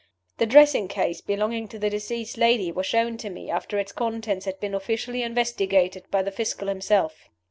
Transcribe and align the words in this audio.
The 0.39 0.47
dressing 0.47 0.87
case 0.87 1.21
belonging 1.21 1.67
to 1.67 1.77
the 1.77 1.91
deceased 1.91 2.35
lady 2.35 2.71
was 2.71 2.87
shown 2.87 3.17
to 3.17 3.29
me 3.29 3.51
after 3.51 3.77
its 3.77 3.91
contents 3.91 4.45
had 4.45 4.59
been 4.59 4.73
officially 4.73 5.21
investigated 5.21 6.07
by 6.09 6.23
the 6.23 6.31
Fiscal 6.31 6.69
himself. 6.69 7.29